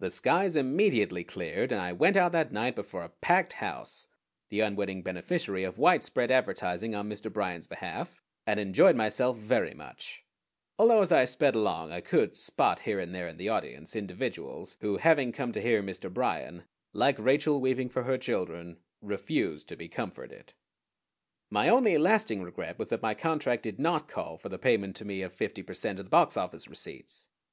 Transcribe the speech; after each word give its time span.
The 0.00 0.10
skies 0.10 0.56
immediately 0.56 1.22
cleared, 1.22 1.70
and 1.70 1.80
I 1.80 1.92
went 1.92 2.16
out 2.16 2.32
that 2.32 2.50
night 2.50 2.74
before 2.74 3.04
a 3.04 3.08
packed 3.08 3.52
house, 3.52 4.08
the 4.48 4.58
unwitting 4.58 5.02
beneficiary 5.04 5.62
of 5.62 5.78
widespread 5.78 6.32
advertising 6.32 6.92
on 6.96 7.08
Mr. 7.08 7.32
Bryan's 7.32 7.68
behalf, 7.68 8.20
and 8.48 8.58
enjoyed 8.58 8.96
myself 8.96 9.36
very 9.36 9.72
much; 9.72 10.24
although 10.76 11.02
as 11.02 11.12
I 11.12 11.24
sped 11.24 11.54
along 11.54 11.92
I 11.92 12.00
could 12.00 12.34
"spot" 12.34 12.80
here 12.80 12.98
and 12.98 13.14
there 13.14 13.28
in 13.28 13.36
the 13.36 13.48
audience 13.48 13.94
individuals 13.94 14.76
who, 14.80 14.96
having 14.96 15.30
come 15.30 15.52
to 15.52 15.62
hear 15.62 15.84
Mr. 15.84 16.12
Bryan, 16.12 16.64
like 16.92 17.16
Rachel 17.20 17.60
weeping 17.60 17.88
for 17.88 18.02
her 18.02 18.18
children, 18.18 18.78
"refused 19.00 19.68
to 19.68 19.76
be 19.76 19.88
comforted." 19.88 20.52
My 21.48 21.68
only 21.68 21.96
lasting 21.96 22.42
regret 22.42 22.76
was 22.76 22.88
that 22.88 23.02
my 23.02 23.14
contract 23.14 23.62
did 23.62 23.78
not 23.78 24.08
call 24.08 24.36
for 24.36 24.48
the 24.48 24.58
payment 24.58 24.96
to 24.96 25.04
me 25.04 25.22
of 25.22 25.32
fifty 25.32 25.62
per 25.62 25.74
cent. 25.74 26.00
of 26.00 26.10
the 26.10 26.10
boxoffice 26.10 26.68
receipts. 26.68 27.28